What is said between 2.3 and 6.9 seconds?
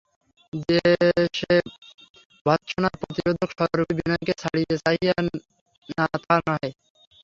ভর্ৎসনার প্রতিরোধক-স্বরূপেই বিনয়কে ছাড়িতে চাহিল না তাহা নহে।